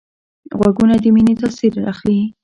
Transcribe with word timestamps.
غوږونه 0.57 0.95
د 1.03 1.05
مینې 1.15 1.33
تاثر 1.41 1.73
اخلي 1.91 2.21